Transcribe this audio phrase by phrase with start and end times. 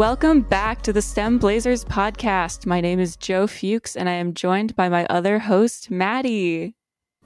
[0.00, 2.64] Welcome back to the STEM Blazers podcast.
[2.64, 6.74] My name is Joe Fuchs, and I am joined by my other host, Maddie.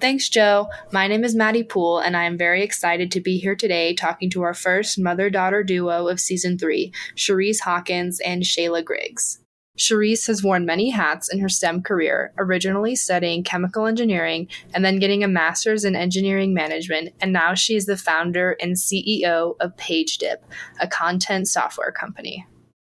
[0.01, 0.69] Thanks, Joe.
[0.91, 4.29] My name is Maddie Poole, and I am very excited to be here today talking
[4.31, 9.39] to our first mother daughter duo of season three, Cherise Hawkins and Shayla Griggs.
[9.79, 14.99] Cherise has worn many hats in her STEM career, originally studying chemical engineering and then
[14.99, 19.77] getting a master's in engineering management, and now she is the founder and CEO of
[19.77, 20.39] PageDip,
[20.81, 22.45] a content software company.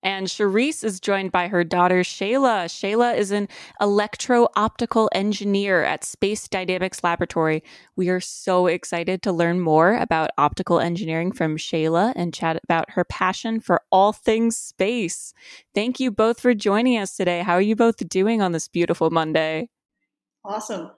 [0.05, 2.65] And Cherise is joined by her daughter, Shayla.
[2.65, 3.47] Shayla is an
[3.81, 7.63] electro optical engineer at Space Dynamics Laboratory.
[7.95, 12.91] We are so excited to learn more about optical engineering from Shayla and chat about
[12.91, 15.33] her passion for all things space.
[15.73, 17.41] Thank you both for joining us today.
[17.41, 19.69] How are you both doing on this beautiful Monday?
[20.43, 20.91] Awesome.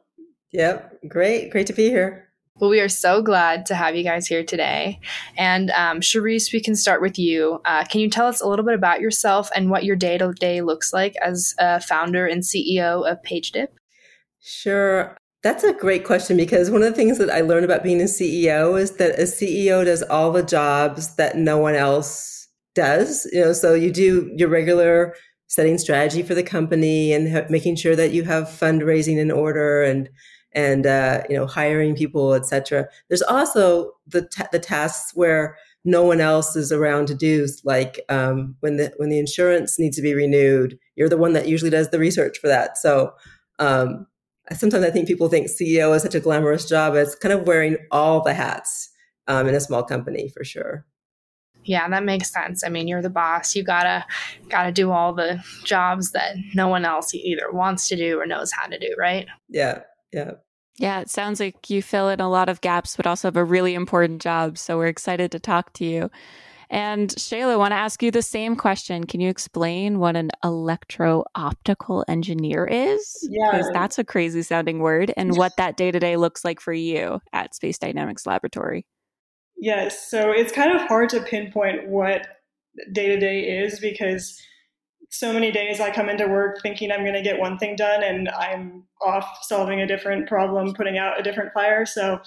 [0.52, 1.00] Yep.
[1.08, 1.50] Great.
[1.50, 2.27] Great to be here.
[2.60, 5.00] Well, we are so glad to have you guys here today.
[5.38, 7.62] And um, Cherise, we can start with you.
[7.66, 10.34] Uh, can you tell us a little bit about yourself and what your day to
[10.34, 13.68] day looks like as a founder and CEO of PageDip?
[14.42, 15.16] Sure.
[15.44, 18.06] That's a great question because one of the things that I learned about being a
[18.06, 23.30] CEO is that a CEO does all the jobs that no one else does.
[23.32, 25.14] You know, so you do your regular
[25.46, 29.84] setting strategy for the company and ha- making sure that you have fundraising in order
[29.84, 30.10] and
[30.58, 32.90] and uh, you know hiring people, etc.
[33.08, 35.56] There's also the ta- the tasks where
[35.86, 39.96] no one else is around to do, like um, when the when the insurance needs
[39.98, 40.78] to be renewed.
[40.96, 42.78] You're the one that usually does the research for that.
[42.80, 43.14] So
[43.60, 44.08] um,
[44.52, 46.96] sometimes I think people think CEO is such a glamorous job.
[46.96, 48.90] It's kind of wearing all the hats
[49.28, 50.86] um, in a small company for sure.
[51.66, 52.64] Yeah, that makes sense.
[52.64, 53.56] I mean, you're the boss.
[53.56, 54.06] You gotta
[54.50, 58.52] gotta do all the jobs that no one else either wants to do or knows
[58.52, 59.28] how to do, right?
[59.50, 60.32] Yeah, yeah.
[60.80, 63.44] Yeah, it sounds like you fill in a lot of gaps, but also have a
[63.44, 64.58] really important job.
[64.58, 66.12] So we're excited to talk to you.
[66.70, 69.06] And Shayla, I want to ask you the same question.
[69.06, 73.28] Can you explain what an electro optical engineer is?
[73.30, 73.52] Yeah.
[73.52, 76.74] Because that's a crazy sounding word, and what that day to day looks like for
[76.74, 78.86] you at Space Dynamics Laboratory.
[79.58, 80.10] Yes.
[80.10, 82.28] So it's kind of hard to pinpoint what
[82.92, 84.40] day to day is because
[85.10, 88.04] so many days I come into work thinking I'm going to get one thing done
[88.04, 91.86] and I'm off solving a different problem, putting out a different fire.
[91.86, 92.20] So,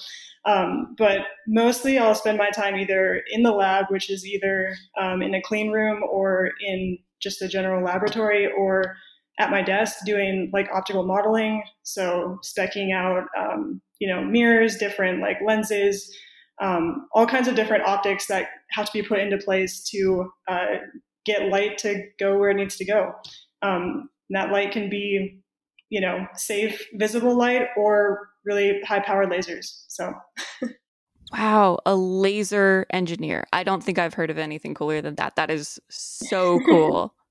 [0.47, 5.21] um, but mostly I'll spend my time either in the lab, which is either um,
[5.23, 8.97] in a clean room or in just a general laboratory or
[9.39, 11.63] at my desk doing like optical modeling.
[11.83, 16.15] So specking out, um, you know, mirrors, different like lenses,
[16.63, 20.77] um, all kinds of different optics that have to be put into place to uh,
[21.25, 23.13] get light to go where it needs to go.
[23.63, 25.41] Um, that light can be,
[25.89, 29.85] you know, safe, visible light or really high powered lasers.
[29.89, 30.13] So.
[31.33, 33.47] Wow, a laser engineer.
[33.53, 35.37] I don't think I've heard of anything cooler than that.
[35.37, 37.15] That is so cool.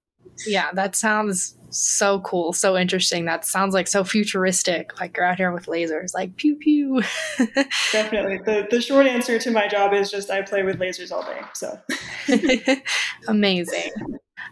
[0.45, 3.25] Yeah, that sounds so cool, so interesting.
[3.25, 4.99] That sounds like so futuristic.
[4.99, 7.01] Like you're out here with lasers, like pew pew.
[7.91, 8.39] Definitely.
[8.45, 11.41] The the short answer to my job is just I play with lasers all day.
[11.53, 11.79] So
[13.27, 13.91] amazing.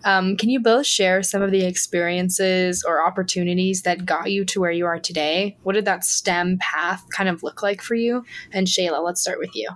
[0.04, 4.60] Um, can you both share some of the experiences or opportunities that got you to
[4.60, 5.58] where you are today?
[5.64, 8.24] What did that STEM path kind of look like for you?
[8.52, 9.70] And Shayla, let's start with you.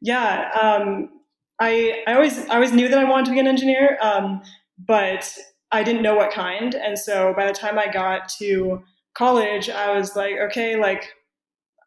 [0.00, 1.10] Yeah, um,
[1.60, 4.42] I I always I always knew that I wanted to be an engineer, um,
[4.78, 5.32] but
[5.72, 6.74] I didn't know what kind.
[6.74, 8.82] And so by the time I got to
[9.14, 11.08] college, I was like, okay, like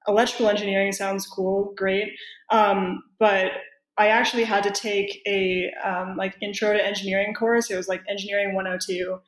[0.07, 2.11] electrical engineering sounds cool, great,
[2.51, 3.51] um, but
[3.97, 7.71] I actually had to take a um, like intro to engineering course.
[7.71, 9.19] It was like engineering 102,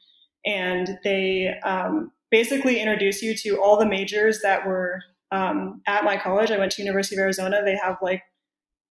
[0.45, 5.01] and they um, basically introduce you to all the majors that were
[5.31, 6.51] um, at my college.
[6.51, 7.61] I went to University of Arizona.
[7.63, 8.23] They have like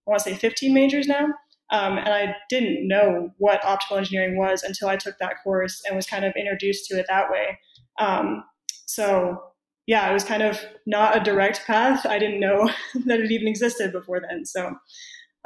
[0.07, 1.27] I want to say 15 majors now.
[1.69, 5.95] Um, and I didn't know what optical engineering was until I took that course and
[5.95, 7.59] was kind of introduced to it that way.
[7.99, 8.43] Um,
[8.85, 9.41] so
[9.85, 12.05] yeah, it was kind of not a direct path.
[12.05, 12.69] I didn't know
[13.05, 14.45] that it even existed before then.
[14.45, 14.75] So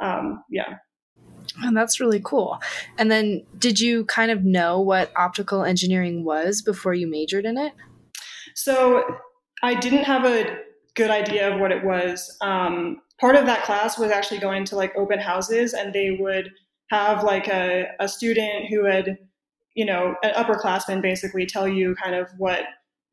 [0.00, 0.76] um, yeah.
[1.62, 2.60] And that's really cool.
[2.98, 7.58] And then, did you kind of know what optical engineering was before you majored in
[7.58, 7.72] it?
[8.54, 9.04] So,
[9.62, 10.58] I didn't have a
[10.94, 12.36] good idea of what it was.
[12.40, 16.50] Um, part of that class was actually going to like open houses, and they would
[16.90, 19.16] have like a, a student who had,
[19.74, 22.64] you know, an upperclassman basically tell you kind of what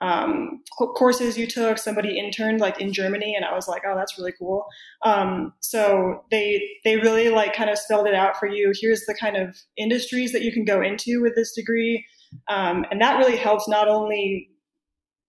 [0.01, 0.63] um,
[0.97, 1.77] courses you took.
[1.77, 4.65] Somebody interned like in Germany, and I was like, oh, that's really cool.
[5.05, 8.73] Um, so they they really like kind of spelled it out for you.
[8.81, 12.03] Here's the kind of industries that you can go into with this degree,
[12.49, 14.49] um, and that really helps not only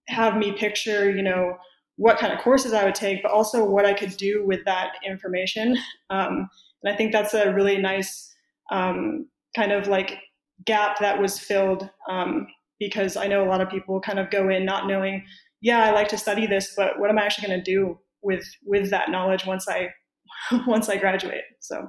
[0.08, 1.58] have me picture, you know,
[2.00, 4.92] what kind of courses I would take, but also what I could do with that
[5.06, 5.76] information.
[6.08, 6.48] Um,
[6.82, 8.34] and I think that's a really nice
[8.72, 10.18] um, kind of like
[10.64, 12.46] gap that was filled um,
[12.78, 15.26] because I know a lot of people kind of go in not knowing,
[15.60, 18.46] yeah, I like to study this, but what am I actually going to do with
[18.64, 19.90] with that knowledge once I
[20.66, 21.44] once I graduate?
[21.60, 21.86] So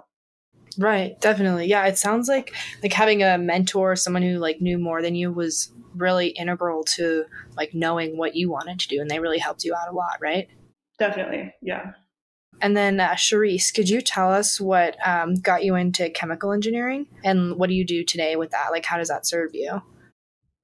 [0.77, 1.67] Right, definitely.
[1.67, 5.31] Yeah, it sounds like like having a mentor, someone who like knew more than you
[5.31, 7.25] was really integral to
[7.57, 10.17] like knowing what you wanted to do and they really helped you out a lot,
[10.21, 10.47] right?
[10.97, 11.53] Definitely.
[11.61, 11.93] Yeah.
[12.61, 17.07] And then, uh, Charisse, could you tell us what um, got you into chemical engineering
[17.23, 18.69] and what do you do today with that?
[18.71, 19.81] Like, how does that serve you?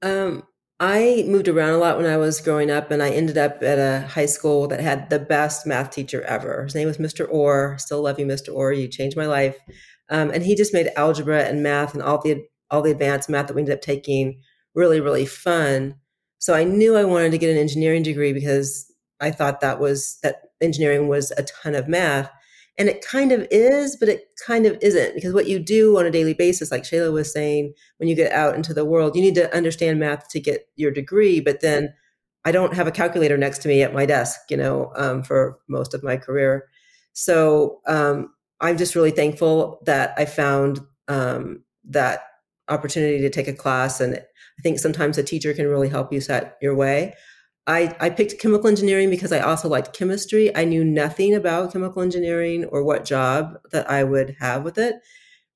[0.04, 0.44] Um,
[0.80, 3.80] I moved around a lot when I was growing up, and I ended up at
[3.80, 6.66] a high school that had the best math teacher ever.
[6.66, 7.28] His name was Mr.
[7.28, 7.78] Orr.
[7.80, 8.54] Still love you, Mr.
[8.54, 8.74] Orr.
[8.74, 9.58] You changed my life.
[10.10, 13.48] Um, and he just made algebra and math and all the all the advanced math
[13.48, 14.42] that we ended up taking
[14.76, 15.96] really, really fun.
[16.40, 20.20] So I knew I wanted to get an engineering degree because I thought that was
[20.24, 22.30] that engineering was a ton of math.
[22.80, 26.06] And it kind of is, but it kind of isn't because what you do on
[26.06, 29.22] a daily basis, like Shayla was saying, when you get out into the world, you
[29.22, 31.40] need to understand math to get your degree.
[31.40, 31.94] But then
[32.46, 35.58] I don't have a calculator next to me at my desk, you know, um, for
[35.68, 36.70] most of my career.
[37.14, 42.22] So um, I'm just really thankful that I found um, that
[42.70, 44.02] opportunity to take a class.
[44.02, 47.14] And I think sometimes a teacher can really help you set your way.
[47.66, 50.56] I, I picked chemical engineering because I also liked chemistry.
[50.56, 54.96] I knew nothing about chemical engineering or what job that I would have with it.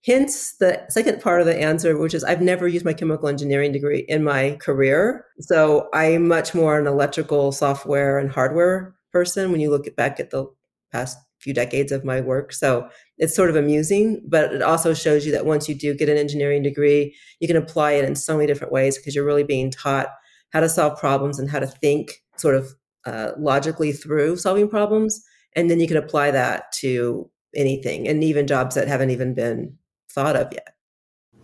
[0.05, 3.71] Hence the second part of the answer, which is I've never used my chemical engineering
[3.71, 5.25] degree in my career.
[5.39, 10.31] So I'm much more an electrical software and hardware person when you look back at
[10.31, 10.47] the
[10.91, 12.53] past few decades of my work.
[12.53, 16.09] So it's sort of amusing, but it also shows you that once you do get
[16.09, 19.43] an engineering degree, you can apply it in so many different ways because you're really
[19.43, 20.07] being taught
[20.51, 22.73] how to solve problems and how to think sort of
[23.05, 25.23] uh, logically through solving problems.
[25.55, 29.77] And then you can apply that to anything and even jobs that haven't even been
[30.11, 30.75] thought of yet.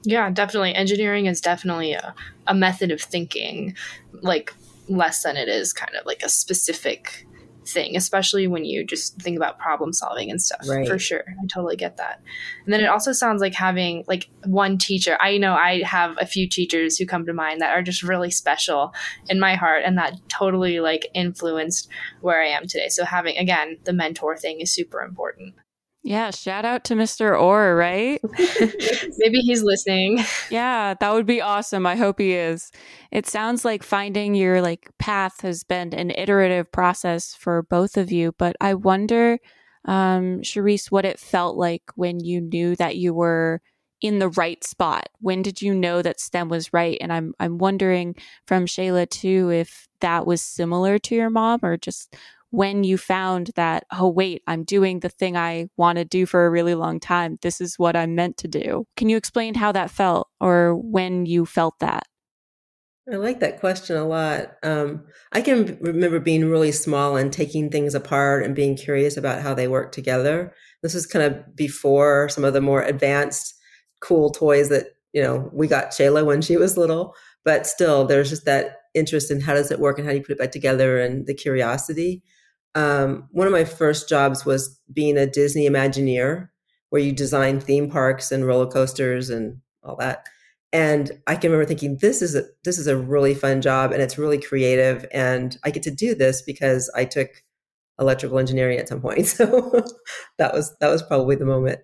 [0.03, 0.73] Yeah, definitely.
[0.73, 2.13] Engineering is definitely a,
[2.45, 3.75] a method of thinking,
[4.21, 4.53] like
[4.87, 7.25] less than it is kind of like a specific
[7.67, 10.67] thing, especially when you just think about problem solving and stuff.
[10.67, 10.87] Right.
[10.87, 11.23] For sure.
[11.27, 12.21] I totally get that.
[12.65, 15.17] And then it also sounds like having like one teacher.
[15.21, 18.31] I know I have a few teachers who come to mind that are just really
[18.31, 18.93] special
[19.29, 21.89] in my heart and that totally like influenced
[22.21, 22.89] where I am today.
[22.89, 25.53] So having again, the mentor thing is super important.
[26.07, 27.37] Yeah, shout out to Mr.
[27.37, 28.21] Orr, right?
[29.17, 30.23] Maybe he's listening.
[30.49, 31.85] Yeah, that would be awesome.
[31.85, 32.71] I hope he is.
[33.11, 38.09] It sounds like finding your like path has been an iterative process for both of
[38.09, 39.37] you, but I wonder
[39.83, 43.61] um Charisse what it felt like when you knew that you were
[44.01, 45.09] in the right spot.
[45.19, 46.97] When did you know that STEM was right?
[47.01, 48.15] And I'm I'm wondering
[48.45, 52.15] from Shayla too if that was similar to your mom or just
[52.51, 56.45] when you found that, oh, wait, I'm doing the thing I want to do for
[56.45, 57.37] a really long time.
[57.41, 58.85] This is what I'm meant to do.
[58.95, 62.03] Can you explain how that felt or when you felt that?
[63.11, 64.55] I like that question a lot.
[64.63, 69.41] Um, I can remember being really small and taking things apart and being curious about
[69.41, 70.53] how they work together.
[70.83, 73.53] This was kind of before some of the more advanced,
[74.01, 77.15] cool toys that you know we got Shayla when she was little.
[77.45, 80.23] But still, there's just that interest in how does it work and how do you
[80.23, 82.23] put it back together and the curiosity
[82.77, 86.49] um, one of my first jobs was being a Disney Imagineer,
[86.89, 90.27] where you design theme parks and roller coasters and all that.
[90.71, 94.01] And I can remember thinking, this is a this is a really fun job, and
[94.01, 97.29] it's really creative, and I get to do this because I took
[97.99, 99.25] electrical engineering at some point.
[99.25, 99.83] So
[100.37, 101.79] that was that was probably the moment.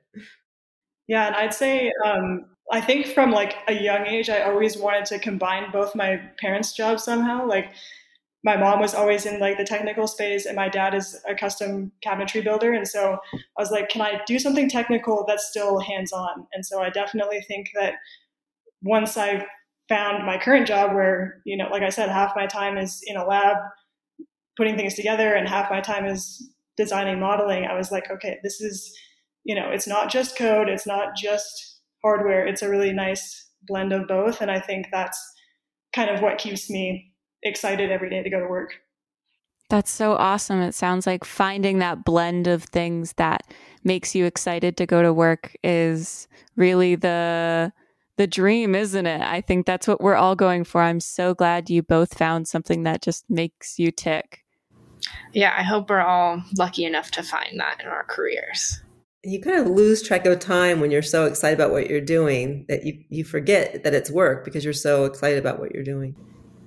[1.07, 5.05] Yeah, and I'd say um, I think from like a young age, I always wanted
[5.05, 7.47] to combine both my parents' jobs somehow.
[7.47, 7.71] Like
[8.43, 11.91] my mom was always in like the technical space and my dad is a custom
[12.05, 16.12] cabinetry builder and so i was like can i do something technical that's still hands
[16.12, 17.95] on and so i definitely think that
[18.81, 19.45] once i
[19.89, 23.17] found my current job where you know like i said half my time is in
[23.17, 23.57] a lab
[24.57, 28.62] putting things together and half my time is designing modeling i was like okay this
[28.62, 28.95] is
[29.43, 33.93] you know it's not just code it's not just hardware it's a really nice blend
[33.93, 34.41] of both.
[34.41, 35.19] And i think that's
[35.95, 37.12] kind of what keeps me
[37.43, 38.75] excited every day to go to work.
[39.69, 40.62] That's so awesome.
[40.62, 43.41] It sounds like finding that blend of things that
[43.83, 47.73] makes you excited to go to work is really the
[48.15, 49.21] the dream, isn't it?
[49.21, 50.81] I think that's what we're all going for.
[50.81, 54.45] I'm so glad you both found something that just makes you tick.
[55.33, 58.79] Yeah, I hope we're all lucky enough to find that in our careers.
[59.23, 62.65] You kind of lose track of time when you're so excited about what you're doing
[62.67, 66.15] that you, you forget that it's work because you're so excited about what you're doing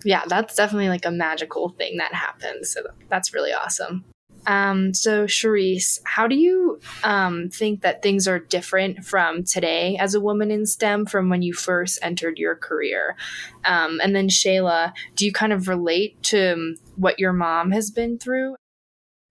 [0.04, 2.72] yeah, that's definitely like a magical thing that happens.
[2.72, 4.04] So that's really awesome.
[4.46, 10.14] Um, so, Charisse, how do you um, think that things are different from today as
[10.14, 13.16] a woman in STEM from when you first entered your career?
[13.64, 17.90] Um, and then, Shayla, do you kind of relate to um, what your mom has
[17.90, 18.54] been through?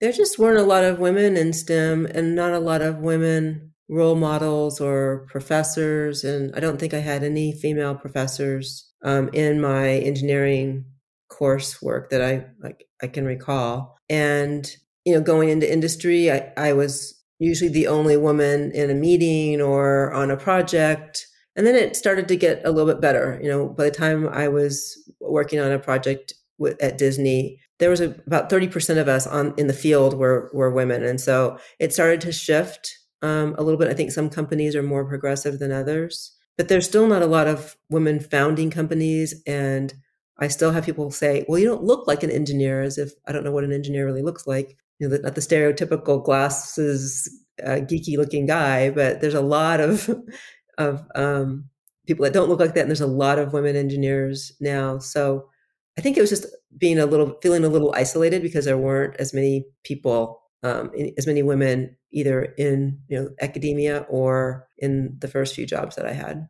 [0.01, 3.71] There just weren't a lot of women in STEM and not a lot of women
[3.87, 6.23] role models or professors.
[6.23, 10.83] And I don't think I had any female professors um, in my engineering
[11.31, 13.97] coursework that I, I, I can recall.
[14.09, 14.69] And
[15.05, 19.61] you know, going into industry, I, I was usually the only woman in a meeting
[19.61, 21.27] or on a project.
[21.55, 23.39] And then it started to get a little bit better.
[23.41, 26.33] You know, by the time I was working on a project
[26.81, 30.71] at Disney, there was a, about 30% of us on in the field were, were
[30.71, 31.03] women.
[31.03, 33.89] And so it started to shift um, a little bit.
[33.89, 37.47] I think some companies are more progressive than others, but there's still not a lot
[37.47, 39.41] of women founding companies.
[39.45, 39.93] And
[40.39, 43.31] I still have people say, well, you don't look like an engineer as if I
[43.31, 47.29] don't know what an engineer really looks like you know, not the stereotypical glasses,
[47.63, 50.09] uh, geeky looking guy, but there's a lot of
[50.77, 51.65] of um,
[52.07, 54.97] people that don't look like that, and there's a lot of women engineers now.
[54.99, 55.49] So
[55.97, 56.45] I think it was just
[56.77, 61.27] being a little feeling a little isolated because there weren't as many people, um, as
[61.27, 66.13] many women either in you know academia or in the first few jobs that I
[66.13, 66.47] had.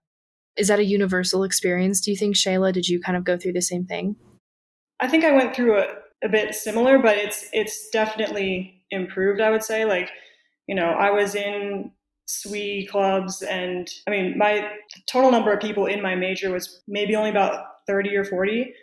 [0.58, 2.00] Is that a universal experience?
[2.00, 2.72] Do you think, Shayla?
[2.72, 4.16] Did you kind of go through the same thing?
[5.02, 5.88] I think I went through a,
[6.24, 9.42] a bit similar, but it's it's definitely improved.
[9.42, 10.10] I would say, like,
[10.68, 11.92] you know, I was in
[12.28, 14.72] SWE clubs, and I mean, my
[15.12, 18.74] total number of people in my major was maybe only about thirty or forty,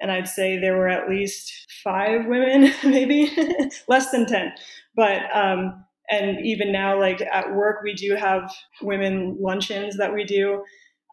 [0.00, 1.50] and I'd say there were at least
[1.82, 3.30] five women, maybe
[3.88, 4.52] less than ten.
[4.94, 10.24] But um, and even now, like at work, we do have women luncheons that we
[10.24, 10.62] do,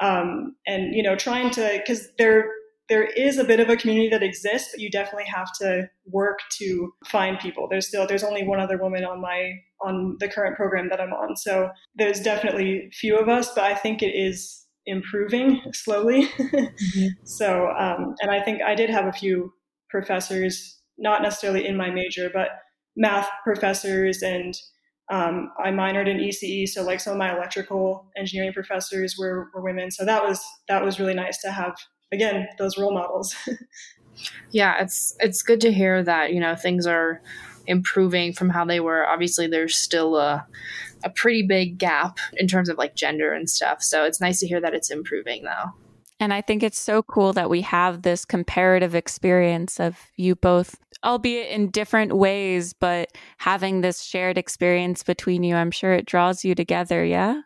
[0.01, 2.50] um, and you know, trying to because they're
[2.89, 6.39] there is a bit of a community that exists, but you definitely have to work
[6.57, 7.67] to find people.
[7.69, 11.13] There's still there's only one other woman on my on the current program that I'm
[11.13, 16.25] on, so there's definitely few of us, but I think it is improving slowly.
[16.38, 17.07] mm-hmm.
[17.24, 19.53] So, um, and I think I did have a few
[19.89, 22.50] professors, not necessarily in my major, but
[22.99, 24.53] math professors and
[25.09, 29.61] um, I minored in ECE, so like some of my electrical engineering professors were, were
[29.63, 29.89] women.
[29.89, 31.75] So that was that was really nice to have
[32.11, 33.35] again those role models.
[34.51, 37.21] Yeah it's it's good to hear that you know things are
[37.67, 39.07] improving from how they were.
[39.07, 40.45] Obviously there's still a
[41.05, 43.81] a pretty big gap in terms of like gender and stuff.
[43.81, 45.73] So it's nice to hear that it's improving though
[46.19, 50.75] and I think it's so cool that we have this comparative experience of you both,
[51.03, 55.55] albeit in different ways, but having this shared experience between you.
[55.55, 57.03] I'm sure it draws you together.
[57.05, 57.41] Yeah.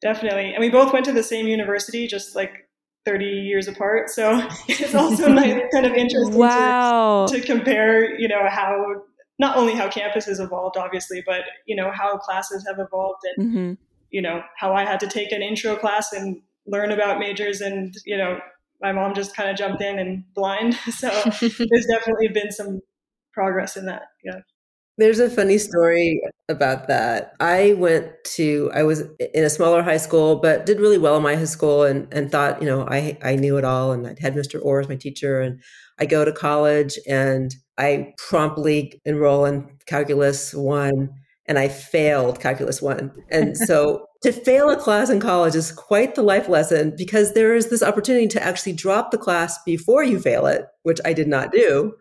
[0.00, 0.54] Definitely.
[0.54, 2.68] And we both went to the same university, just like
[3.04, 4.10] 30 years apart.
[4.10, 7.26] So it's also nice, kind of interesting wow.
[7.26, 9.02] to, to compare, you know, how
[9.38, 13.48] not only how campus has evolved, obviously, but you know how classes have evolved, and
[13.48, 13.72] mm-hmm.
[14.10, 17.94] you know how I had to take an intro class and learn about majors, and
[18.04, 18.38] you know
[18.80, 20.78] my mom just kind of jumped in and blind.
[20.92, 21.08] So
[21.40, 22.80] there's definitely been some
[23.32, 24.02] progress in that.
[24.24, 24.40] Yeah.
[24.96, 27.34] There's a funny story about that.
[27.38, 31.22] I went to I was in a smaller high school, but did really well in
[31.22, 34.16] my high school and and thought, you know, I I knew it all and I
[34.20, 34.60] had Mr.
[34.60, 35.60] Orr as my teacher and
[36.00, 41.10] I go to college and I promptly enroll in calculus 1
[41.48, 43.10] and I failed calculus 1.
[43.30, 47.54] And so to fail a class in college is quite the life lesson because there
[47.54, 51.26] is this opportunity to actually drop the class before you fail it, which I did
[51.26, 51.94] not do.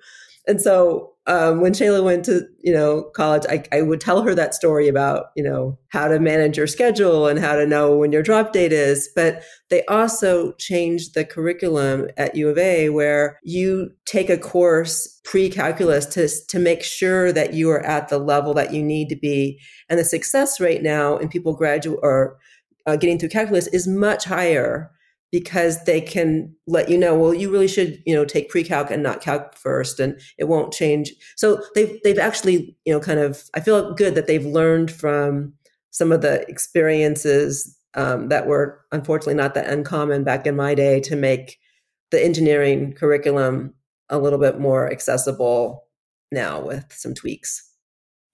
[0.47, 4.33] And so um, when Shayla went to you know college, I, I would tell her
[4.33, 8.13] that story about you know how to manage your schedule and how to know when
[8.13, 9.09] your drop date is.
[9.13, 15.19] But they also changed the curriculum at U of A where you take a course
[15.25, 19.17] pre-calculus to to make sure that you are at the level that you need to
[19.17, 19.59] be.
[19.89, 22.37] And the success rate now in people graduate or
[22.85, 24.91] uh, getting through calculus is much higher
[25.31, 29.03] because they can let you know well you really should you know take pre-calc and
[29.03, 31.11] not calc first and it won't change.
[31.35, 35.53] So they've they've actually you know kind of i feel good that they've learned from
[35.91, 40.99] some of the experiences um, that were unfortunately not that uncommon back in my day
[41.01, 41.57] to make
[42.11, 43.73] the engineering curriculum
[44.09, 45.83] a little bit more accessible
[46.31, 47.63] now with some tweaks.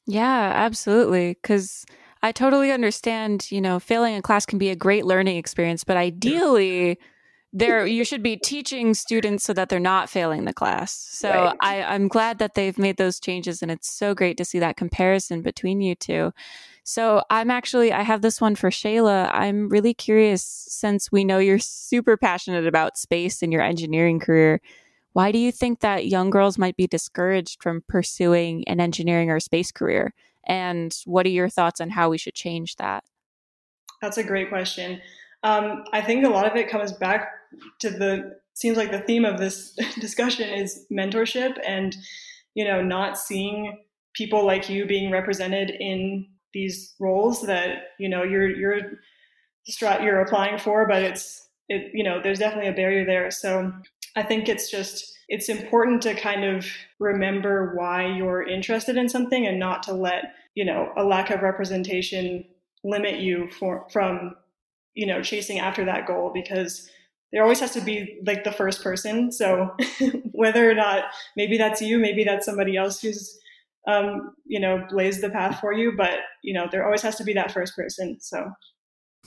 [0.06, 1.86] Yeah absolutely because
[2.24, 5.98] I totally understand, you know, failing a class can be a great learning experience, but
[5.98, 6.98] ideally
[7.52, 10.94] there you should be teaching students so that they're not failing the class.
[10.94, 11.56] So right.
[11.60, 14.78] I, I'm glad that they've made those changes and it's so great to see that
[14.78, 16.34] comparison between you two.
[16.86, 19.30] So I'm actually I have this one for Shayla.
[19.34, 24.62] I'm really curious since we know you're super passionate about space in your engineering career.
[25.12, 29.40] Why do you think that young girls might be discouraged from pursuing an engineering or
[29.42, 30.14] space career?
[30.46, 33.04] And what are your thoughts on how we should change that?
[34.02, 35.02] That's a great question.
[35.44, 37.30] Um, I think a lot of it comes back
[37.80, 41.96] to the seems like the theme of this discussion is mentorship and
[42.56, 43.80] you know not seeing
[44.14, 49.00] people like you being represented in these roles that you know you're you're
[50.02, 53.72] you're applying for but it's it you know there's definitely a barrier there so
[54.16, 56.66] i think it's just it's important to kind of
[57.00, 61.42] remember why you're interested in something and not to let you know a lack of
[61.42, 62.46] representation
[62.84, 64.36] limit you for, from
[64.94, 66.90] you know chasing after that goal because
[67.32, 69.32] there always has to be like the first person.
[69.32, 69.76] So
[70.32, 73.40] whether or not maybe that's you maybe that's somebody else who's
[73.88, 77.24] um, you know blazed the path for you but you know there always has to
[77.24, 78.18] be that first person.
[78.20, 78.52] So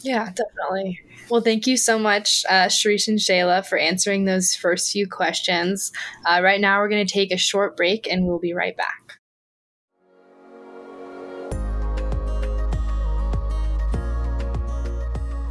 [0.02, 1.00] yeah, definitely.
[1.28, 5.92] Well, thank you so much, uh, Sharice and Shayla, for answering those first few questions.
[6.24, 9.18] Uh, right now, we're going to take a short break and we'll be right back.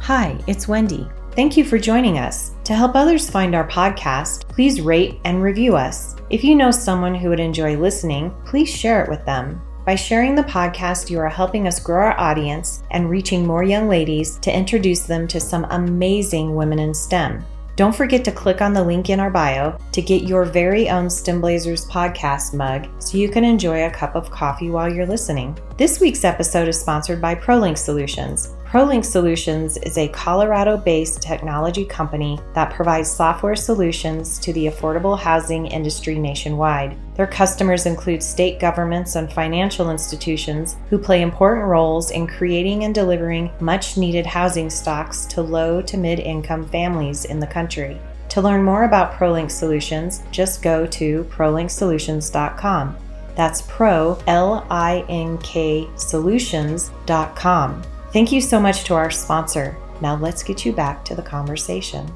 [0.00, 1.08] Hi, it's Wendy.
[1.32, 2.52] Thank you for joining us.
[2.62, 6.14] To help others find our podcast, please rate and review us.
[6.30, 9.60] If you know someone who would enjoy listening, please share it with them.
[9.86, 13.88] By sharing the podcast, you are helping us grow our audience and reaching more young
[13.88, 17.46] ladies to introduce them to some amazing women in STEM.
[17.76, 21.08] Don't forget to click on the link in our bio to get your very own
[21.08, 25.56] STEM Blazers podcast mug so you can enjoy a cup of coffee while you're listening.
[25.76, 28.54] This week's episode is sponsored by ProLink Solutions.
[28.76, 35.18] ProLink Solutions is a Colorado based technology company that provides software solutions to the affordable
[35.18, 36.94] housing industry nationwide.
[37.14, 42.94] Their customers include state governments and financial institutions who play important roles in creating and
[42.94, 47.98] delivering much needed housing stocks to low to mid income families in the country.
[48.28, 52.94] To learn more about ProLink Solutions, just go to prolinksolutions.com.
[53.36, 57.82] That's pro, L I N K solutions.com.
[58.16, 59.76] Thank you so much to our sponsor.
[60.00, 62.10] Now let's get you back to the conversation.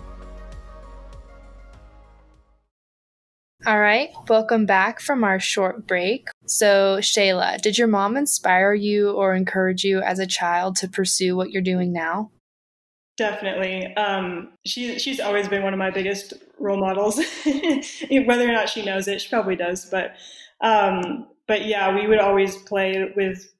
[3.66, 6.28] All right, welcome back from our short break.
[6.46, 11.36] So, Shayla, did your mom inspire you or encourage you as a child to pursue
[11.36, 12.30] what you're doing now?
[13.18, 13.94] Definitely.
[13.96, 17.16] Um, she, she's always been one of my biggest role models.
[17.44, 19.84] Whether or not she knows it, she probably does.
[19.84, 20.14] But,
[20.62, 23.52] um, but yeah, we would always play with,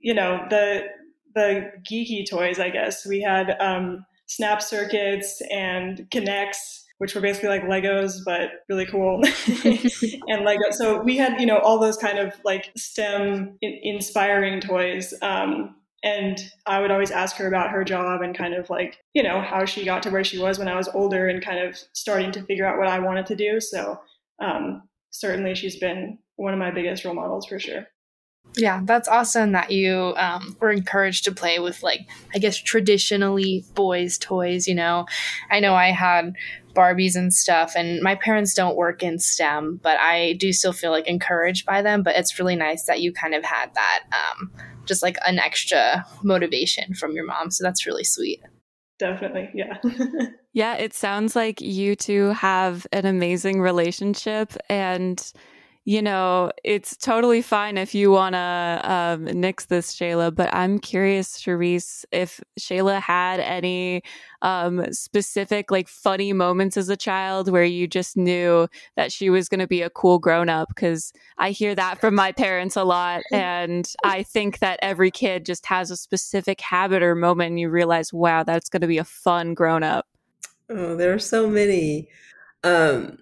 [0.00, 0.88] you know, the
[1.34, 3.06] the geeky toys, I guess.
[3.06, 6.56] We had um, snap circuits and K'NEX,
[6.98, 9.22] which were basically like Legos, but really cool.
[9.64, 10.70] and Lego.
[10.70, 15.12] So we had, you know, all those kind of like STEM inspiring toys.
[15.22, 19.22] Um, and I would always ask her about her job and kind of like, you
[19.22, 21.78] know, how she got to where she was when I was older and kind of
[21.92, 23.60] starting to figure out what I wanted to do.
[23.60, 24.00] So
[24.40, 27.86] um, certainly she's been one of my biggest role models for sure.
[28.56, 32.00] Yeah, that's awesome that you um, were encouraged to play with, like,
[32.34, 34.68] I guess traditionally boys' toys.
[34.68, 35.06] You know,
[35.50, 36.34] I know I had
[36.74, 40.90] Barbies and stuff, and my parents don't work in STEM, but I do still feel
[40.90, 42.02] like encouraged by them.
[42.02, 44.52] But it's really nice that you kind of had that, um,
[44.84, 47.50] just like an extra motivation from your mom.
[47.50, 48.42] So that's really sweet.
[48.98, 49.50] Definitely.
[49.54, 49.78] Yeah.
[50.52, 55.32] yeah, it sounds like you two have an amazing relationship and
[55.84, 60.32] you know, it's totally fine if you want to um, nix this, Shayla.
[60.32, 64.02] But I'm curious, Sharice, if Shayla had any
[64.42, 69.48] um, specific, like, funny moments as a child where you just knew that she was
[69.48, 70.68] going to be a cool grown up.
[70.68, 73.22] Because I hear that from my parents a lot.
[73.32, 77.70] And I think that every kid just has a specific habit or moment, and you
[77.70, 80.06] realize, wow, that's going to be a fun grown up.
[80.68, 82.08] Oh, there are so many.
[82.62, 83.18] Um,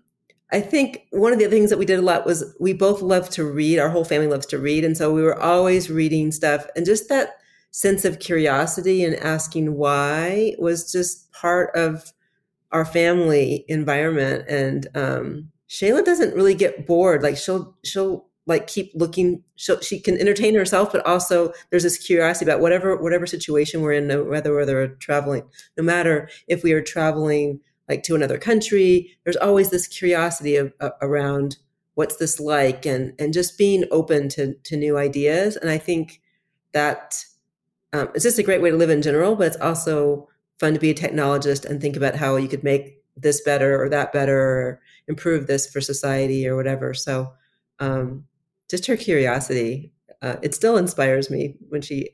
[0.52, 3.30] I think one of the things that we did a lot was we both love
[3.30, 3.78] to read.
[3.78, 4.84] Our whole family loves to read.
[4.84, 6.66] And so we were always reading stuff.
[6.74, 7.36] And just that
[7.70, 12.12] sense of curiosity and asking why was just part of
[12.72, 14.44] our family environment.
[14.48, 17.22] And um, Shayla doesn't really get bored.
[17.22, 21.98] Like she'll, she'll, like keep looking she'll, she can entertain herself but also there's this
[21.98, 25.42] curiosity about whatever whatever situation we're in whether whether we're traveling
[25.76, 27.60] no matter if we are traveling
[27.90, 31.58] like to another country there's always this curiosity of, uh, around
[31.94, 35.56] what's this like and and just being open to to new ideas.
[35.56, 36.22] And i think
[36.72, 37.24] that
[37.92, 40.80] um, it's just a great way to live in general but it's also fun to
[40.80, 44.38] be a technologist and think about how you could make this better or that better
[44.38, 46.94] or improve this for society or whatever.
[46.94, 47.32] So
[47.80, 48.26] um,
[48.70, 52.10] just her curiosity uh, it still inspires me when she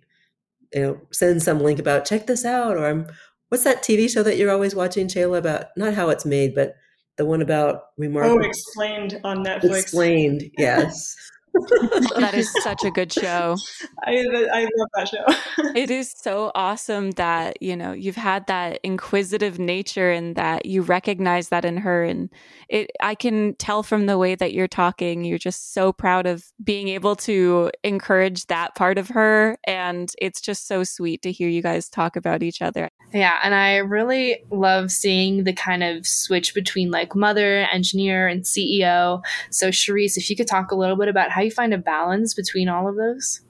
[0.73, 3.07] you know sends some link about check this out or i'm
[3.49, 6.75] what's that TV show that you're always watching, Shayla, about not how it's made, but
[7.17, 9.81] the one about Oh, remarkable explained on Netflix.
[9.81, 10.43] explained.
[10.59, 11.15] Yes.
[12.17, 13.57] that is such a good show.
[14.05, 15.25] I I love that show.
[15.77, 20.83] It is so awesome that, you know, you've had that inquisitive nature and that you
[20.83, 22.31] recognize that in her and
[22.69, 26.45] it I can tell from the way that you're talking, you're just so proud of
[26.63, 31.49] being able to encourage that part of her and it's just so sweet to hear
[31.49, 32.91] you guys talk about each other.
[33.13, 38.43] Yeah, and I really love seeing the kind of switch between like mother, engineer, and
[38.43, 39.23] CEO.
[39.51, 42.35] So, Cherise, if you could talk a little bit about how you find a balance
[42.35, 43.41] between all of those.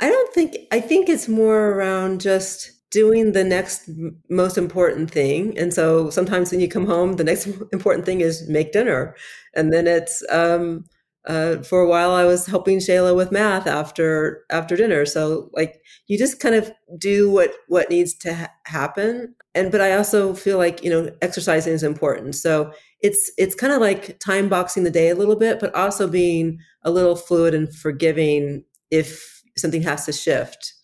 [0.00, 3.88] I don't think, I think it's more around just doing the next
[4.28, 5.56] most important thing.
[5.56, 9.14] And so sometimes when you come home, the next important thing is make dinner.
[9.54, 10.84] And then it's, um,
[11.26, 15.06] uh, for a while I was helping Shayla with math after after dinner.
[15.06, 19.34] So like you just kind of do what what needs to ha- happen.
[19.54, 22.34] And but I also feel like you know exercising is important.
[22.34, 26.06] So it's it's kind of like time boxing the day a little bit, but also
[26.06, 30.74] being a little fluid and forgiving if something has to shift.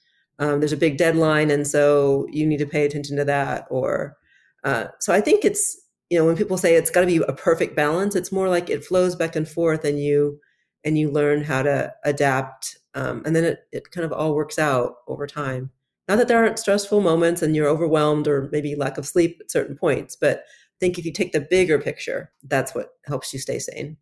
[0.41, 3.67] Um, there's a big deadline, and so you need to pay attention to that.
[3.71, 4.17] Or
[4.65, 7.33] uh, so I think it's you know when people say it's got to be a
[7.33, 10.41] perfect balance it's more like it flows back and forth and you
[10.85, 14.59] and you learn how to adapt um, and then it, it kind of all works
[14.59, 15.71] out over time
[16.09, 19.51] not that there aren't stressful moments and you're overwhelmed or maybe lack of sleep at
[19.51, 20.45] certain points but
[20.81, 23.97] think if you take the bigger picture that's what helps you stay sane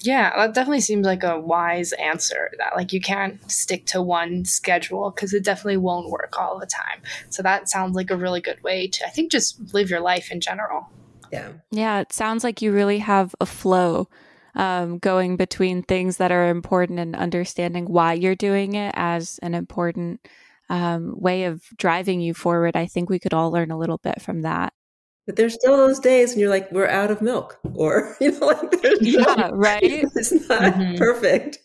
[0.00, 2.50] Yeah, that definitely seems like a wise answer.
[2.58, 6.66] That like you can't stick to one schedule because it definitely won't work all the
[6.66, 7.02] time.
[7.30, 10.32] So that sounds like a really good way to, I think, just live your life
[10.32, 10.88] in general.
[11.30, 14.08] yeah Yeah, it sounds like you really have a flow
[14.54, 19.54] um, going between things that are important and understanding why you're doing it as an
[19.54, 20.20] important
[20.68, 22.76] um, way of driving you forward.
[22.76, 24.72] I think we could all learn a little bit from that.
[25.26, 28.46] But there's still those days when you're like we're out of milk or you know
[28.46, 29.80] like there's Yeah, right?
[30.14, 30.98] it's not Mhm.
[30.98, 31.58] perfect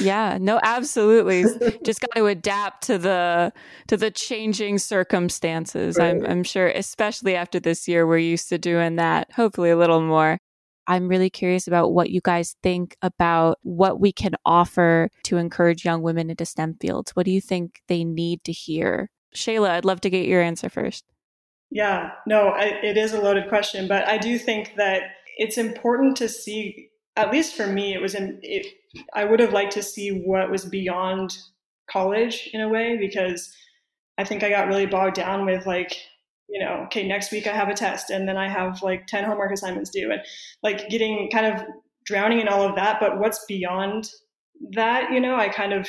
[0.00, 1.44] Yeah, no, absolutely.
[1.84, 3.52] Just got to adapt to the
[3.88, 5.98] to the changing circumstances.
[6.00, 9.32] I'm I'm sure, especially after this year, we're used to doing that.
[9.32, 10.38] Hopefully, a little more.
[10.88, 15.84] I'm really curious about what you guys think about what we can offer to encourage
[15.84, 17.12] young women into STEM fields.
[17.16, 19.10] What do you think they need to hear?
[19.34, 21.04] Shayla, I'd love to get your answer first.
[21.70, 25.02] Yeah, no, I, it is a loaded question, but I do think that
[25.36, 26.90] it's important to see.
[27.16, 28.38] At least for me, it was in.
[28.42, 28.66] It,
[29.14, 31.36] I would have liked to see what was beyond
[31.90, 33.52] college in a way because
[34.18, 35.96] I think I got really bogged down with like,
[36.48, 39.24] you know, okay, next week I have a test and then I have like ten
[39.24, 40.20] homework assignments due, and
[40.62, 41.66] like getting kind of
[42.04, 43.00] drowning in all of that.
[43.00, 44.08] But what's beyond
[44.72, 45.88] that, you know, I kind of,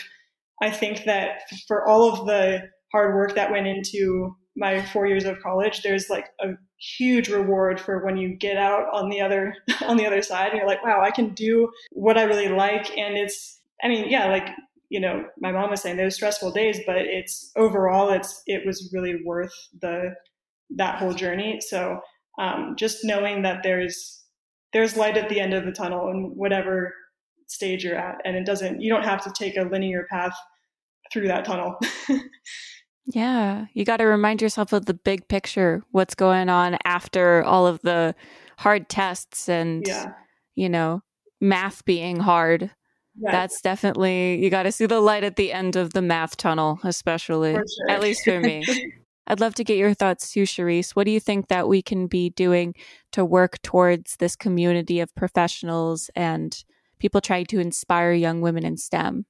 [0.61, 5.23] I think that for all of the hard work that went into my four years
[5.23, 9.55] of college, there's like a huge reward for when you get out on the other
[9.85, 12.89] on the other side and you're like, wow, I can do what I really like.
[12.97, 14.49] And it's I mean, yeah, like,
[14.89, 18.89] you know, my mom was saying there's stressful days, but it's overall it's it was
[18.93, 20.15] really worth the
[20.71, 21.59] that whole journey.
[21.61, 21.99] So
[22.39, 24.23] um, just knowing that there's
[24.73, 26.93] there's light at the end of the tunnel in whatever
[27.47, 28.17] stage you're at.
[28.25, 30.35] And it doesn't you don't have to take a linear path
[31.13, 31.77] through that tunnel.
[33.07, 37.65] Yeah, you got to remind yourself of the big picture, what's going on after all
[37.65, 38.13] of the
[38.57, 40.11] hard tests and, yeah.
[40.55, 41.01] you know,
[41.39, 42.63] math being hard.
[43.19, 43.31] Right.
[43.31, 46.79] That's definitely, you got to see the light at the end of the math tunnel,
[46.83, 47.65] especially, sure.
[47.89, 48.65] at least for me.
[49.27, 50.91] I'd love to get your thoughts too, Charisse.
[50.91, 52.75] What do you think that we can be doing
[53.13, 56.63] to work towards this community of professionals and
[56.99, 59.25] people trying to inspire young women in STEM?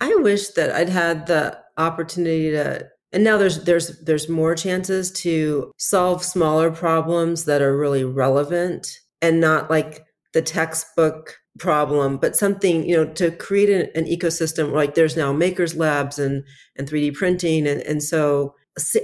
[0.00, 5.10] I wish that I'd had the opportunity to and now there's there's there's more chances
[5.10, 12.34] to solve smaller problems that are really relevant and not like the textbook problem but
[12.34, 16.44] something you know to create an, an ecosystem like there's now makers labs and
[16.76, 17.66] and 3d printing.
[17.66, 18.54] And and so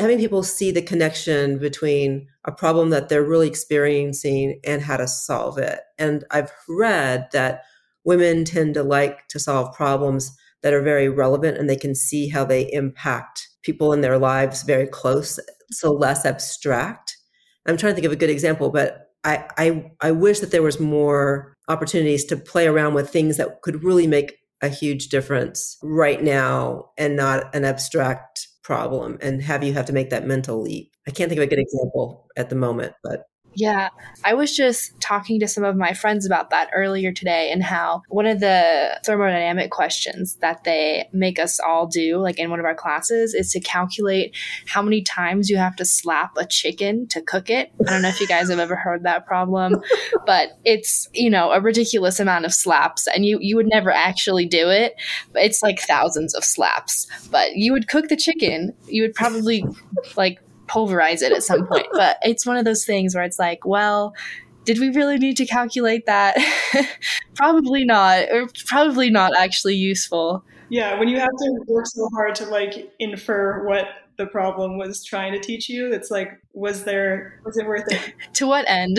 [0.00, 5.06] having people see the connection between a problem that they're really experiencing and how to
[5.06, 5.80] solve it.
[5.98, 7.64] And i've read that
[8.04, 12.28] women tend to like to solve problems that are very relevant and they can see
[12.28, 15.38] how they impact people in their lives very close
[15.70, 17.16] so less abstract.
[17.66, 20.62] I'm trying to think of a good example but i i, I wish that there
[20.62, 25.76] was more opportunities to play around with things that could really make a huge difference
[25.82, 30.60] right now and not an abstract problem and have you have to make that mental
[30.60, 30.90] leap.
[31.06, 33.24] I can't think of a good example at the moment but
[33.58, 33.88] Yeah,
[34.22, 38.02] I was just talking to some of my friends about that earlier today and how
[38.08, 42.64] one of the thermodynamic questions that they make us all do, like in one of
[42.64, 47.20] our classes, is to calculate how many times you have to slap a chicken to
[47.20, 47.72] cook it.
[47.84, 49.82] I don't know if you guys have ever heard that problem,
[50.24, 54.46] but it's, you know, a ridiculous amount of slaps and you, you would never actually
[54.46, 54.94] do it.
[55.32, 57.08] But it's like thousands of slaps.
[57.28, 59.64] But you would cook the chicken, you would probably
[60.16, 60.38] like
[60.68, 61.86] pulverize it at some point.
[61.92, 64.14] But it's one of those things where it's like, well,
[64.64, 66.36] did we really need to calculate that?
[67.34, 70.44] probably not, or probably not actually useful.
[70.68, 73.86] Yeah, when you have to work so hard to like infer what
[74.18, 78.14] the problem was trying to teach you, it's like, was there, was it worth it?
[78.34, 78.98] to what end?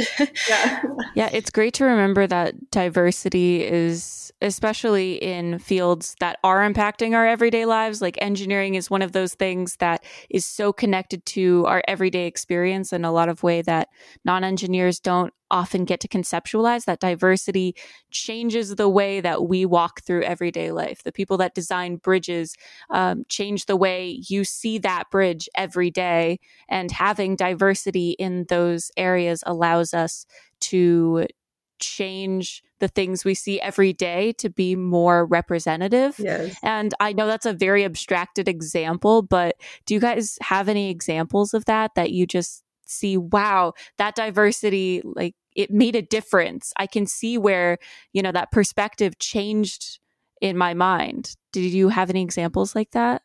[0.49, 0.81] yeah.
[1.13, 7.27] Yeah, it's great to remember that diversity is especially in fields that are impacting our
[7.27, 8.01] everyday lives.
[8.01, 12.93] Like engineering is one of those things that is so connected to our everyday experience
[12.93, 13.89] in a lot of way that
[14.23, 17.75] non-engineers don't often get to conceptualize that diversity
[18.11, 21.03] changes the way that we walk through everyday life.
[21.03, 22.55] The people that design bridges
[22.91, 26.39] um, change the way you see that bridge every day.
[26.69, 30.25] And having diversity in those areas allows us
[30.61, 31.25] to
[31.79, 36.15] change the things we see every day to be more representative.
[36.17, 36.55] Yes.
[36.63, 41.53] And I know that's a very abstracted example, but do you guys have any examples
[41.53, 46.71] of that that you just see, wow, that diversity, like it made a difference?
[46.77, 47.77] I can see where,
[48.13, 49.99] you know, that perspective changed
[50.41, 51.35] in my mind.
[51.51, 53.23] Did you have any examples like that?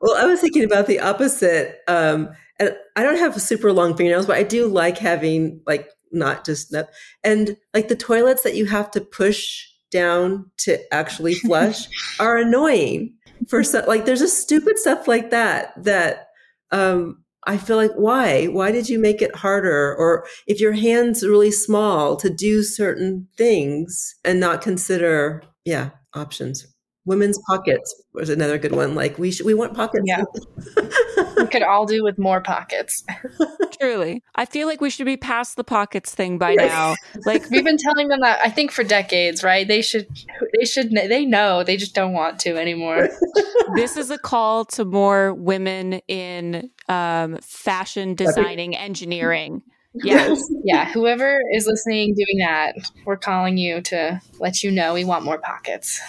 [0.00, 1.80] Well, I was thinking about the opposite.
[1.86, 6.44] Um, and I don't have super long fingernails, but I do like having like not
[6.44, 6.90] just that.
[7.24, 11.86] and like the toilets that you have to push down to actually flush
[12.18, 13.14] are annoying
[13.48, 16.28] for some like there's a stupid stuff like that that
[16.70, 18.46] um I feel like why?
[18.46, 19.96] Why did you make it harder?
[19.96, 26.66] Or if your hands really small to do certain things and not consider yeah options.
[27.04, 30.04] Women's pockets was another good one like we should we want pockets.
[30.06, 30.22] Yeah
[31.36, 33.04] we could all do with more pockets.
[33.80, 34.22] Truly.
[34.34, 36.94] I feel like we should be past the pockets thing by now.
[37.24, 39.66] Like we've been telling them that i think for decades right?
[39.66, 40.06] They should
[40.58, 41.64] they should they know.
[41.64, 43.08] They just don't want to anymore.
[43.74, 49.62] This is a call to more women in um, fashion designing engineering.
[49.94, 50.42] Yes.
[50.64, 55.24] yeah whoever is listening doing that we're calling you to let you know we want
[55.24, 56.00] more pockets.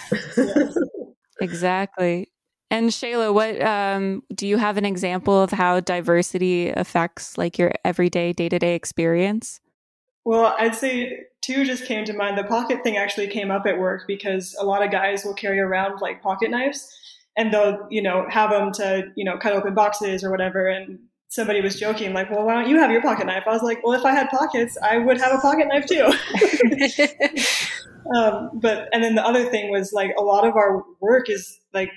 [1.40, 2.28] Exactly
[2.74, 7.72] and shayla what um, do you have an example of how diversity affects like your
[7.84, 9.60] everyday day-to-day experience
[10.24, 13.78] well i'd say two just came to mind the pocket thing actually came up at
[13.78, 16.90] work because a lot of guys will carry around like pocket knives
[17.36, 20.98] and they'll you know have them to you know cut open boxes or whatever and
[21.34, 23.42] somebody was joking, like, well, why don't you have your pocket knife?
[23.46, 26.06] I was like, well, if I had pockets, I would have a pocket knife too.
[28.16, 31.58] um, but, and then the other thing was like, a lot of our work is
[31.72, 31.90] like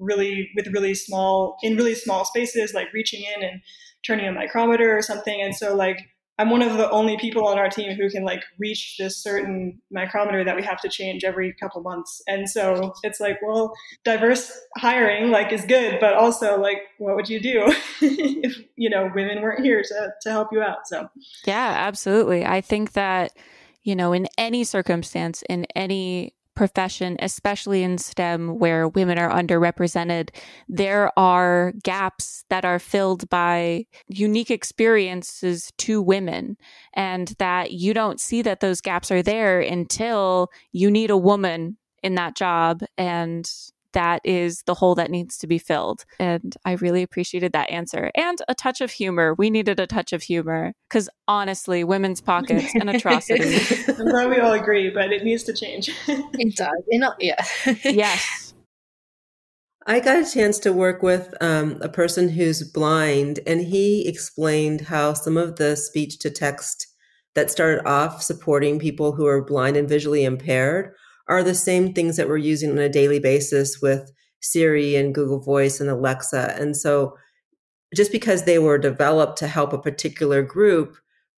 [0.00, 3.60] really, with really small, in really small spaces, like reaching in and
[4.04, 5.40] turning a micrometer or something.
[5.40, 5.98] And so, like,
[6.40, 9.78] I'm one of the only people on our team who can like reach this certain
[9.90, 12.22] micrometer that we have to change every couple months.
[12.26, 13.74] And so it's like, well,
[14.06, 17.64] diverse hiring like is good, but also like, what would you do
[18.00, 20.86] if, you know, women weren't here to, to help you out?
[20.86, 21.10] So
[21.44, 22.46] yeah, absolutely.
[22.46, 23.32] I think that,
[23.82, 30.28] you know, in any circumstance, in any profession, especially in STEM where women are underrepresented,
[30.68, 36.58] there are gaps that are filled by unique experiences to women.
[36.92, 41.78] And that you don't see that those gaps are there until you need a woman
[42.02, 42.82] in that job.
[42.98, 43.50] And
[43.92, 46.04] that is the hole that needs to be filled.
[46.18, 49.34] And I really appreciated that answer and a touch of humor.
[49.34, 53.58] We needed a touch of humor because honestly, women's pockets, an atrocity.
[53.88, 55.90] I'm glad we all agree, but it needs to change.
[56.08, 56.82] it does.
[56.88, 57.44] You know, yeah.
[57.84, 58.54] yes.
[59.86, 64.82] I got a chance to work with um, a person who's blind, and he explained
[64.82, 66.86] how some of the speech to text
[67.34, 70.94] that started off supporting people who are blind and visually impaired
[71.30, 75.40] are the same things that we're using on a daily basis with Siri and Google
[75.40, 76.56] Voice and Alexa.
[76.58, 77.16] And so
[77.94, 80.96] just because they were developed to help a particular group,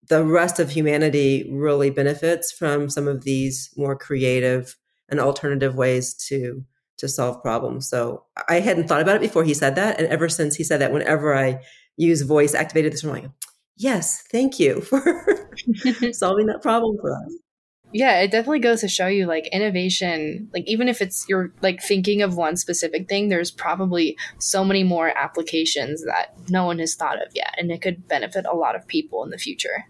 [0.08, 4.78] the rest of humanity really benefits from some of these more creative
[5.10, 6.64] and alternative ways to
[6.98, 7.90] to solve problems.
[7.90, 10.00] So I hadn't thought about it before he said that.
[10.00, 11.60] And ever since he said that, whenever I
[11.98, 13.26] use voice activated this, I'm like,
[13.76, 15.02] yes, thank you for
[16.12, 17.41] solving that problem for us
[17.94, 21.82] yeah it definitely goes to show you like innovation like even if it's you're like
[21.82, 26.96] thinking of one specific thing there's probably so many more applications that no one has
[26.96, 29.86] thought of yet and it could benefit a lot of people in the future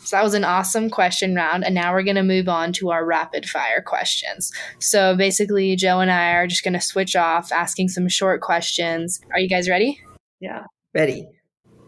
[0.00, 1.64] So that was an awesome question round.
[1.64, 4.52] And now we're going to move on to our rapid fire questions.
[4.78, 9.20] So basically, Joe and I are just going to switch off asking some short questions.
[9.32, 10.00] Are you guys ready?
[10.40, 10.66] Yeah.
[10.94, 11.28] Ready.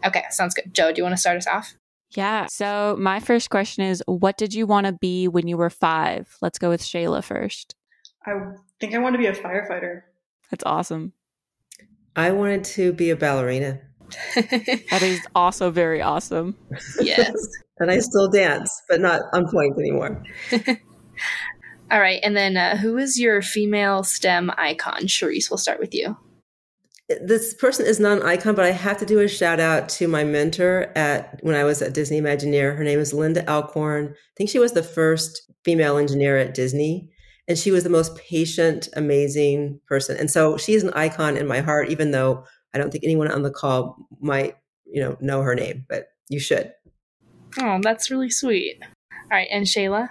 [0.05, 0.73] Okay, sounds good.
[0.73, 1.75] Joe, do you want to start us off?
[2.11, 2.47] Yeah.
[2.47, 6.37] So my first question is what did you want to be when you were five?
[6.41, 7.75] Let's go with Shayla first.
[8.25, 8.33] I
[8.79, 10.01] think I want to be a firefighter.
[10.49, 11.13] That's awesome.
[12.15, 13.79] I wanted to be a ballerina.
[14.35, 16.57] That is also very awesome.
[17.01, 17.33] yes.
[17.79, 20.23] And I still dance, but not on point anymore.
[21.89, 22.19] All right.
[22.21, 25.07] And then uh, who is your female STEM icon?
[25.07, 26.15] Charisse, we'll start with you.
[27.21, 30.07] This person is not an icon, but I have to do a shout out to
[30.07, 32.77] my mentor at when I was at Disney Imagineer.
[32.77, 34.13] Her name is Linda Alcorn.
[34.13, 37.09] I think she was the first female engineer at Disney.
[37.47, 40.15] And she was the most patient, amazing person.
[40.15, 43.29] And so she is an icon in my heart, even though I don't think anyone
[43.29, 46.71] on the call might, you know, know her name, but you should.
[47.59, 48.79] Oh, that's really sweet.
[48.81, 49.49] All right.
[49.51, 50.09] And Shayla?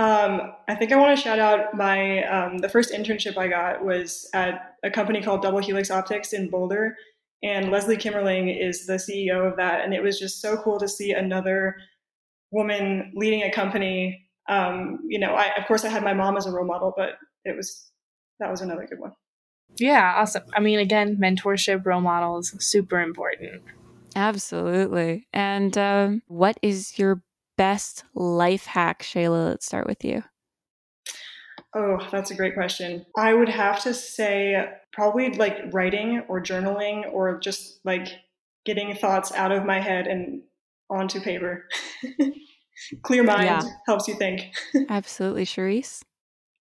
[0.00, 3.84] Um, I think I want to shout out my um, the first internship I got
[3.84, 6.96] was at a company called Double Helix Optics in Boulder,
[7.42, 10.88] and Leslie Kimmerling is the CEO of that, and it was just so cool to
[10.88, 11.76] see another
[12.50, 14.26] woman leading a company.
[14.48, 17.18] Um, you know, I, of course I had my mom as a role model, but
[17.44, 17.90] it was
[18.38, 19.12] that was another good one.
[19.78, 20.44] Yeah, awesome.
[20.54, 23.60] I mean, again, mentorship, role models, super important.
[24.16, 25.28] Absolutely.
[25.34, 27.22] And um, what is your
[27.60, 29.50] best life hack, Shayla?
[29.50, 30.24] Let's start with you.
[31.76, 33.04] Oh, that's a great question.
[33.18, 38.08] I would have to say probably like writing or journaling or just like
[38.64, 40.40] getting thoughts out of my head and
[40.88, 41.66] onto paper.
[43.02, 43.62] Clear mind Yeah.
[43.86, 44.54] helps you think.
[44.88, 46.00] Absolutely, Charisse.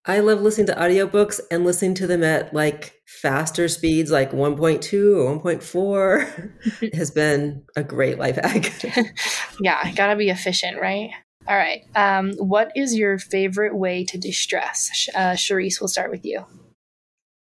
[0.06, 5.18] I love listening to audiobooks and listening to them at like faster speeds, like 1.2
[5.18, 8.72] or 1.4 has been a great life hack.
[9.62, 11.12] yeah, gotta be efficient, right?
[11.48, 11.82] All right.
[11.96, 15.10] Um, what is your favorite way to distress?
[15.16, 16.46] Uh, Charisse, we'll start with you.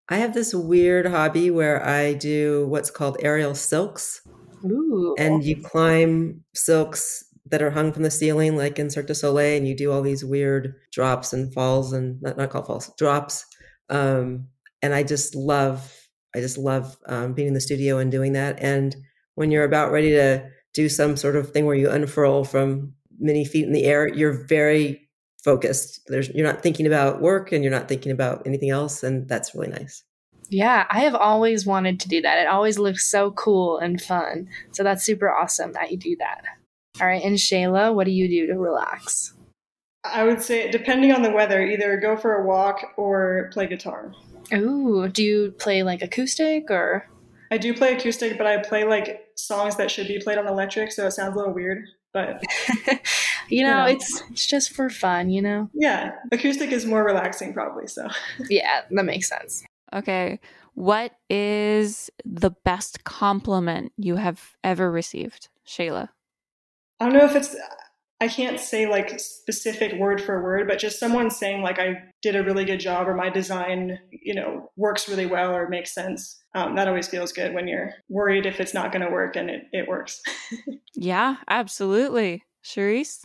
[0.09, 4.23] I have this weird hobby where I do what's called aerial silks.
[4.65, 5.15] Ooh.
[5.19, 9.57] and you climb silks that are hung from the ceiling, like in Cirque du Soleil,
[9.57, 13.45] and you do all these weird drops and falls and not, not called falls, drops.
[13.89, 14.49] Um,
[14.83, 15.93] and I just love,
[16.35, 18.59] I just love um, being in the studio and doing that.
[18.61, 18.97] And
[19.35, 23.45] when you're about ready to do some sort of thing where you unfurl from many
[23.45, 25.09] feet in the air, you're very
[25.43, 26.01] focused.
[26.09, 29.55] There's, you're not thinking about work and you're not thinking about anything else, and that's
[29.55, 30.03] really nice.
[30.49, 32.39] Yeah, I have always wanted to do that.
[32.39, 34.49] It always looks so cool and fun.
[34.73, 36.43] So that's super awesome that you do that.
[37.01, 37.23] All right.
[37.23, 39.33] And Shayla, what do you do to relax?
[40.05, 44.13] I would say, depending on the weather, either go for a walk or play guitar.
[44.55, 47.09] Ooh, do you play like acoustic or?
[47.51, 50.93] I do play acoustic, but I play like songs that should be played on electric,
[50.93, 51.85] so it sounds a little weird.
[52.13, 52.43] But
[53.49, 53.89] you know, Yeah.
[53.89, 55.69] it's it's just for fun, you know?
[55.75, 57.87] yeah, acoustic is more relaxing, probably.
[57.89, 58.09] So
[58.49, 59.65] Yeah, that makes sense.
[59.93, 60.39] Okay.
[60.75, 66.11] What is the best compliment you have ever received, Shayla?
[67.01, 67.55] I don't know if it's
[68.21, 72.35] I can't say like specific word for word, but just someone saying like I did
[72.35, 76.43] a really good job or my design, you know, works really well or makes sense.
[76.55, 79.51] Um, that always feels good when you're worried if it's not going to work and
[79.51, 80.21] it, it works.
[80.99, 82.43] Yeah, absolutely.
[82.65, 83.25] Charisse?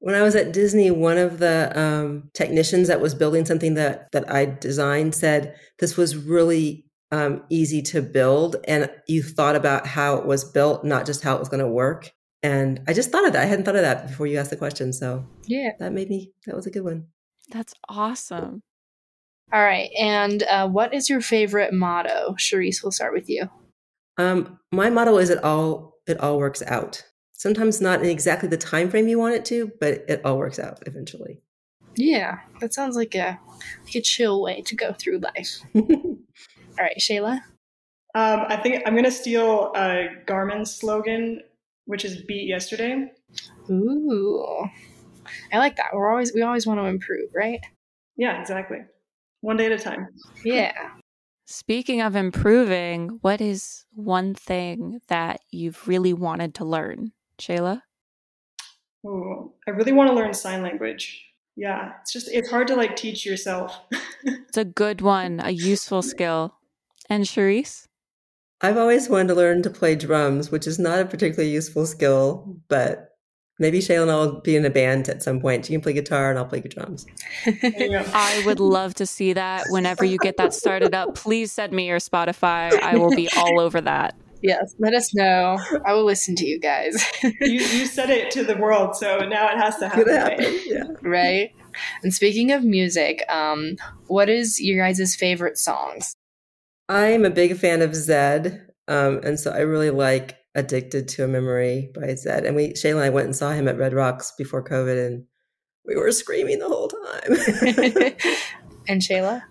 [0.00, 4.08] When I was at Disney, one of the um, technicians that was building something that
[4.12, 9.86] that I designed said this was really um, easy to build, and you thought about
[9.86, 12.10] how it was built, not just how it was going to work.
[12.46, 13.42] And I just thought of that.
[13.42, 15.70] I hadn't thought of that before you asked the question, so Yeah.
[15.80, 16.30] that made me.
[16.46, 17.06] That was a good one.
[17.50, 18.62] That's awesome.
[19.52, 19.90] All right.
[19.98, 22.34] And uh, what is your favorite motto?
[22.38, 23.48] Charisse, we'll start with you.
[24.16, 27.02] Um, my motto is it all it all works out.
[27.32, 30.58] Sometimes not in exactly the time frame you want it to, but it all works
[30.60, 31.40] out eventually.
[31.96, 33.38] Yeah, that sounds like a
[33.84, 35.58] like a chill way to go through life.
[35.74, 37.40] All right, Shayla.
[38.14, 41.42] Um, I think I'm going to steal uh, Garmin's slogan,
[41.86, 43.10] which is "Beat Yesterday."
[43.70, 44.68] Ooh,
[45.52, 45.90] I like that.
[45.92, 47.60] We're always we always want to improve, right?
[48.16, 48.78] Yeah, exactly.
[49.40, 50.08] One day at a time.
[50.44, 50.72] Yeah.
[51.46, 57.82] Speaking of improving, what is one thing that you've really wanted to learn, Shayla?
[59.06, 61.24] Ooh, I really want to learn sign language.
[61.54, 63.80] Yeah, it's just it's hard to like teach yourself.
[64.48, 66.54] It's a good one, a useful skill.
[67.08, 67.85] And Charisse?
[68.60, 72.56] I've always wanted to learn to play drums, which is not a particularly useful skill,
[72.68, 73.10] but
[73.58, 75.68] maybe Shayla and I will be in a band at some point.
[75.68, 77.06] You can play guitar and I'll play drums.
[77.44, 78.04] There you go.
[78.14, 81.14] I would love to see that whenever you get that started up.
[81.14, 82.72] Please send me your Spotify.
[82.80, 84.14] I will be all over that.
[84.42, 85.58] yes, let us know.
[85.84, 87.04] I will listen to you guys.
[87.22, 90.08] you, you said it to the world, so now it has to happen.
[90.08, 90.60] happen.
[90.64, 90.84] Yeah.
[91.02, 91.50] Right.
[92.02, 93.76] And speaking of music, um,
[94.06, 96.16] what is your guys' favorite songs?
[96.88, 101.28] I'm a big fan of Zedd, um, and so I really like "Addicted to a
[101.28, 102.46] Memory" by Zedd.
[102.46, 105.24] And we, Shayla and I, went and saw him at Red Rocks before COVID, and
[105.84, 107.22] we were screaming the whole time.
[108.88, 109.42] and Shayla,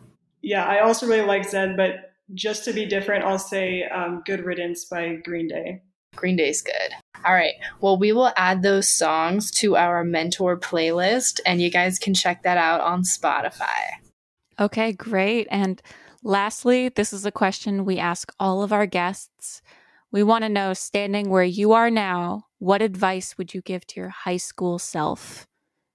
[0.41, 4.45] yeah, I also really like Zedd, but just to be different, I'll say um, "Good
[4.45, 5.81] Riddance" by Green Day.
[6.15, 6.91] Green Day's good.
[7.25, 7.55] All right.
[7.81, 12.43] Well, we will add those songs to our mentor playlist, and you guys can check
[12.43, 13.97] that out on Spotify.
[14.59, 15.47] Okay, great.
[15.51, 15.81] And
[16.25, 19.61] lastly, this is a question we ask all of our guests.
[20.11, 23.99] We want to know, standing where you are now, what advice would you give to
[24.01, 25.47] your high school self?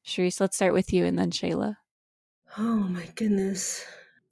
[0.07, 1.77] Sharice, let's start with you and then Shayla.
[2.57, 3.85] Oh my goodness.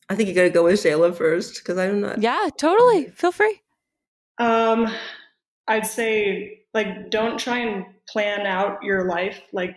[0.09, 2.23] I think you got to go with Shayla first because I'm not.
[2.23, 3.09] Yeah, totally.
[3.09, 3.61] Feel free.
[4.39, 4.93] Um,
[5.67, 9.77] I'd say like don't try and plan out your life like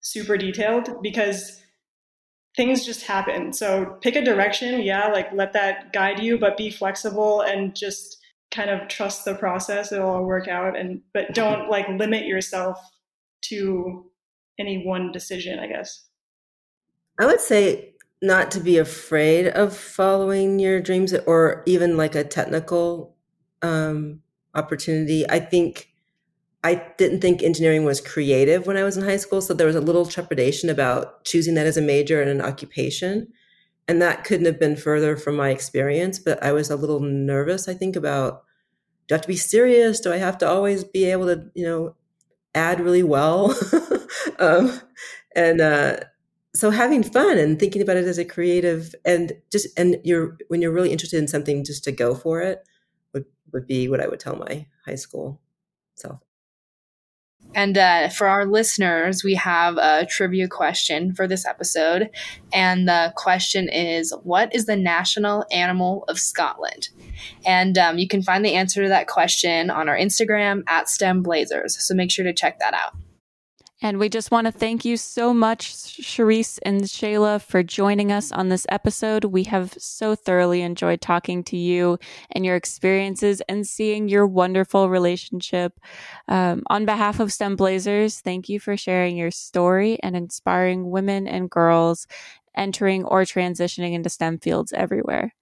[0.00, 1.62] super detailed because
[2.58, 3.52] things just happen.
[3.52, 8.18] So pick a direction, yeah, like let that guide you, but be flexible and just
[8.50, 9.92] kind of trust the process.
[9.92, 12.76] It'll all work out and but don't like limit yourself
[13.42, 14.10] to
[14.58, 16.04] any one decision, I guess.
[17.20, 22.24] I would say not to be afraid of following your dreams or even like a
[22.24, 23.14] technical
[23.62, 24.20] um,
[24.56, 25.30] opportunity.
[25.30, 25.90] I think
[26.64, 29.40] I didn't think engineering was creative when I was in high school.
[29.40, 33.28] So there was a little trepidation about choosing that as a major and an occupation.
[33.86, 36.18] And that couldn't have been further from my experience.
[36.18, 38.42] But I was a little nervous, I think, about
[39.06, 40.00] do I have to be serious?
[40.00, 41.94] Do I have to always be able to, you know,
[42.54, 43.56] add really well?
[44.38, 44.80] um,
[45.34, 45.96] and uh,
[46.54, 50.60] so having fun and thinking about it as a creative and just and you're when
[50.60, 52.66] you're really interested in something just to go for it
[53.14, 55.40] would would be what I would tell my high school
[55.94, 56.27] self.
[57.54, 62.10] And uh, for our listeners, we have a trivia question for this episode.
[62.52, 66.90] And the question is What is the national animal of Scotland?
[67.44, 71.22] And um, you can find the answer to that question on our Instagram at STEM
[71.22, 71.82] Blazers.
[71.82, 72.94] So make sure to check that out.
[73.80, 78.32] And we just want to thank you so much, Sharice and Shayla, for joining us
[78.32, 79.24] on this episode.
[79.24, 81.98] We have so thoroughly enjoyed talking to you
[82.32, 85.78] and your experiences and seeing your wonderful relationship.
[86.26, 91.28] Um, on behalf of STEM Blazers, thank you for sharing your story and inspiring women
[91.28, 92.08] and girls
[92.56, 95.32] entering or transitioning into STEM fields everywhere.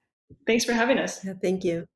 [0.47, 1.25] Thanks for having us.
[1.25, 1.87] Yeah, thank you.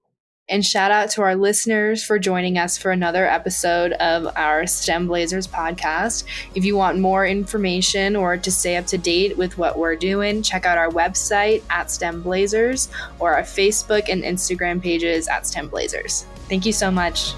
[0.50, 5.06] And shout out to our listeners for joining us for another episode of our STEM
[5.06, 6.24] Blazers podcast.
[6.56, 10.42] If you want more information or to stay up to date with what we're doing,
[10.42, 12.88] check out our website at STEM Blazers
[13.20, 16.26] or our Facebook and Instagram pages at STEM Blazers.
[16.48, 17.32] Thank you so much.